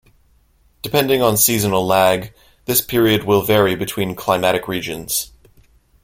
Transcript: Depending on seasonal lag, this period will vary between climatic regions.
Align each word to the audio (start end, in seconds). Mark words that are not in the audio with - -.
Depending 0.81 1.21
on 1.21 1.37
seasonal 1.37 1.85
lag, 1.85 2.33
this 2.65 2.81
period 2.81 3.23
will 3.23 3.43
vary 3.43 3.75
between 3.75 4.15
climatic 4.15 4.67
regions. 4.67 5.29